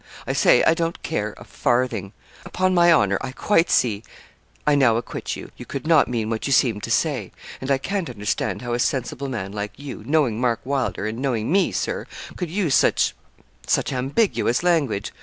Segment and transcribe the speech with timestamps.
[0.25, 2.13] I say I don't care a farthing.
[2.43, 4.01] Upon my honour, I quite see
[4.65, 5.51] I now acquit you.
[5.57, 7.31] You could not mean what you seemed to say;
[7.61, 11.51] and I can't understand how a sensible man like you, knowing Mark Wylder, and knowing
[11.51, 13.13] me, Sir, could use such
[13.67, 15.11] such ambiguous language.